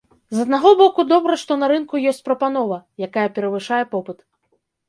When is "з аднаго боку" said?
0.35-1.05